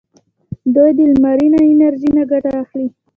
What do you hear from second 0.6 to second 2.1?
دوی د لمرینه انرژۍ